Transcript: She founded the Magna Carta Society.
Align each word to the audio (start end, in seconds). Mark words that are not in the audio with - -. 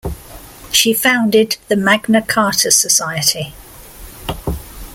She 0.71 0.95
founded 0.95 1.57
the 1.67 1.75
Magna 1.75 2.23
Carta 2.23 2.71
Society. 2.71 3.53